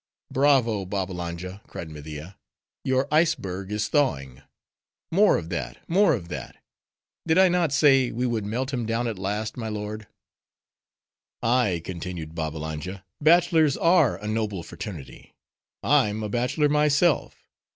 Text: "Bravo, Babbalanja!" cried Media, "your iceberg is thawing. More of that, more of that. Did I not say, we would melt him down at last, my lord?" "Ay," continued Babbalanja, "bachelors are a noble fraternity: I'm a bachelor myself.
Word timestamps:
"Bravo, 0.31 0.83
Babbalanja!" 0.83 1.61
cried 1.67 1.91
Media, 1.91 2.35
"your 2.83 3.07
iceberg 3.13 3.71
is 3.71 3.87
thawing. 3.87 4.41
More 5.11 5.37
of 5.37 5.49
that, 5.49 5.77
more 5.87 6.13
of 6.15 6.27
that. 6.29 6.55
Did 7.27 7.37
I 7.37 7.49
not 7.49 7.71
say, 7.71 8.11
we 8.11 8.25
would 8.25 8.43
melt 8.43 8.73
him 8.73 8.87
down 8.87 9.07
at 9.07 9.19
last, 9.19 9.57
my 9.57 9.69
lord?" 9.69 10.07
"Ay," 11.43 11.83
continued 11.85 12.33
Babbalanja, 12.33 13.05
"bachelors 13.21 13.77
are 13.77 14.17
a 14.17 14.27
noble 14.27 14.63
fraternity: 14.63 15.35
I'm 15.83 16.23
a 16.23 16.29
bachelor 16.29 16.67
myself. 16.69 17.45